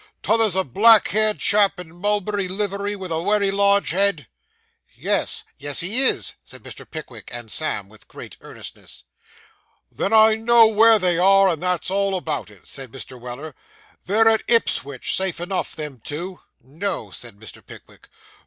'T' 0.23 0.31
other's 0.33 0.55
a 0.55 0.63
black 0.63 1.09
haired 1.09 1.37
chap 1.37 1.79
in 1.79 1.95
mulberry 1.95 2.47
livery, 2.47 2.95
with 2.95 3.11
a 3.11 3.21
wery 3.21 3.51
large 3.51 3.91
head?' 3.91 4.25
'Yes, 4.95 5.43
yes, 5.59 5.81
he 5.81 6.01
is,' 6.01 6.33
said 6.43 6.63
Mr. 6.63 6.89
Pickwick 6.89 7.29
and 7.31 7.51
Sam, 7.51 7.87
with 7.87 8.07
great 8.07 8.35
earnestness. 8.41 9.03
'Then 9.91 10.11
I 10.11 10.33
know 10.33 10.65
where 10.65 10.97
they 10.97 11.19
are, 11.19 11.49
and 11.49 11.61
that's 11.61 11.91
all 11.91 12.17
about 12.17 12.49
it,' 12.49 12.67
said 12.67 12.91
Mr. 12.91 13.19
Weller; 13.19 13.53
'they're 14.05 14.27
at 14.27 14.41
Ipswich, 14.47 15.15
safe 15.15 15.39
enough, 15.39 15.75
them 15.75 16.01
two.' 16.03 16.39
'No!' 16.59 17.11
said 17.11 17.37
Mr. 17.39 17.63
Pickwick. 17.63 18.09